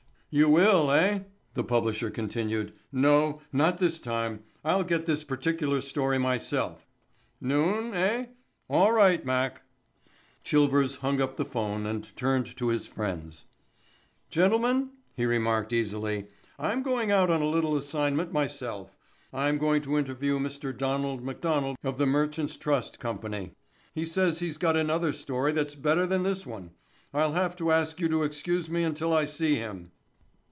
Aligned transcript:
"You 0.33 0.47
will, 0.47 0.91
eh," 0.91 1.23
the 1.55 1.63
publisher 1.65 2.09
continued. 2.09 2.71
"No—not 2.93 3.79
this 3.79 3.99
time. 3.99 4.45
I'll 4.63 4.85
get 4.85 5.05
this 5.05 5.25
particular 5.25 5.81
story 5.81 6.19
myself—noon, 6.19 7.93
eh?—all 7.93 8.91
right, 8.93 9.25
Mac." 9.25 9.63
Chilvers 10.45 10.95
hung 10.99 11.21
up 11.21 11.35
the 11.35 11.43
phone 11.43 11.85
and 11.85 12.15
turned 12.15 12.45
to 12.55 12.69
his 12.69 12.87
friends. 12.87 13.43
"Gentlemen," 14.29 14.91
he 15.17 15.25
remarked 15.25 15.73
easily. 15.73 16.27
"I'm 16.57 16.81
going 16.81 17.11
out 17.11 17.29
on 17.29 17.41
a 17.41 17.45
little 17.49 17.75
assignment 17.75 18.31
myself. 18.31 18.97
I'm 19.33 19.57
going 19.57 19.81
to 19.81 19.97
interview 19.97 20.39
Mr. 20.39 20.77
Donald 20.77 21.25
McDonald 21.25 21.75
of 21.83 21.97
the 21.97 22.07
Merchants 22.07 22.55
Trust 22.55 23.01
Company. 23.01 23.51
He 23.93 24.05
says 24.05 24.39
he's 24.39 24.57
got 24.57 24.77
another 24.77 25.11
story 25.11 25.51
that's 25.51 25.75
better 25.75 26.05
than 26.05 26.23
this 26.23 26.47
one. 26.47 26.71
I'll 27.13 27.33
have 27.33 27.57
to 27.57 27.73
ask 27.73 27.99
you 27.99 28.07
to 28.07 28.23
excuse 28.23 28.69
me 28.69 28.83
until 28.83 29.13
I 29.13 29.25
see 29.25 29.55
him." 29.55 29.91